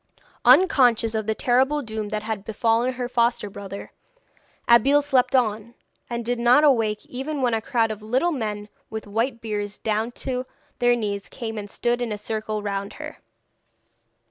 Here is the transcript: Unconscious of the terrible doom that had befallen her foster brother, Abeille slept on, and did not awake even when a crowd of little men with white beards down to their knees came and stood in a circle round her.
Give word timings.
Unconscious 0.45 1.13
of 1.13 1.27
the 1.27 1.35
terrible 1.35 1.83
doom 1.83 2.09
that 2.09 2.23
had 2.23 2.43
befallen 2.43 2.93
her 2.93 3.07
foster 3.07 3.51
brother, 3.51 3.91
Abeille 4.67 5.03
slept 5.03 5.35
on, 5.35 5.75
and 6.09 6.25
did 6.25 6.39
not 6.39 6.63
awake 6.63 7.05
even 7.05 7.43
when 7.43 7.53
a 7.53 7.61
crowd 7.61 7.91
of 7.91 8.01
little 8.01 8.31
men 8.31 8.67
with 8.89 9.05
white 9.05 9.41
beards 9.41 9.77
down 9.77 10.11
to 10.13 10.47
their 10.79 10.95
knees 10.95 11.29
came 11.29 11.55
and 11.55 11.69
stood 11.69 12.01
in 12.01 12.11
a 12.11 12.17
circle 12.17 12.63
round 12.63 12.93
her. 12.93 13.19